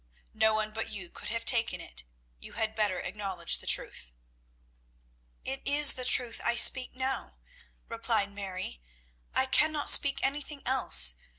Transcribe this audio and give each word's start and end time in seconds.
No 0.33 0.55
one 0.55 0.71
but 0.71 0.89
you 0.89 1.11
could 1.11 1.29
have 1.29 1.45
taken 1.45 1.79
it. 1.79 2.05
You 2.39 2.53
had 2.53 2.73
better 2.73 2.99
acknowledge 2.99 3.59
the 3.59 3.67
truth." 3.67 4.11
"It 5.45 5.61
is 5.63 5.93
the 5.93 6.05
truth 6.05 6.41
I 6.43 6.55
speak 6.55 6.95
now," 6.95 7.37
replied 7.87 8.31
Mary. 8.31 8.81
"I 9.35 9.45
cannot 9.45 9.91
speak 9.91 10.17
anything 10.23 10.63
else. 10.65 11.13